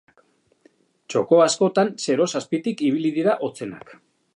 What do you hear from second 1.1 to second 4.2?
Txoko askotan zeroz azpitik ibili dira hotzenak.